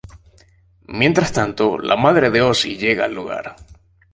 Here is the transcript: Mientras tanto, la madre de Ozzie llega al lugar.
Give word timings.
Mientras 0.87 1.31
tanto, 1.31 1.77
la 1.77 1.95
madre 1.95 2.31
de 2.31 2.41
Ozzie 2.41 2.75
llega 2.75 3.05
al 3.05 3.13
lugar. 3.13 3.55